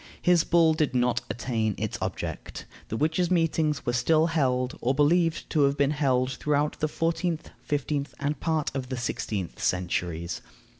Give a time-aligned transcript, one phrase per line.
[0.19, 2.65] His bull did not attain its object.
[2.87, 7.51] The witches' meetings were still held, or believed to have been held throughout the fourteenth,
[7.61, 10.41] fifteenth, and part of the sixteenth centuries.